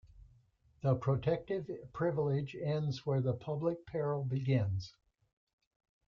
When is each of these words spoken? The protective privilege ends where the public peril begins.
The 0.81 0.95
protective 0.95 1.69
privilege 1.93 2.55
ends 2.59 3.05
where 3.05 3.21
the 3.21 3.35
public 3.35 3.85
peril 3.85 4.23
begins. 4.23 4.95